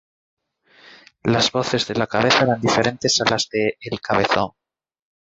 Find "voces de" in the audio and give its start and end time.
1.51-1.93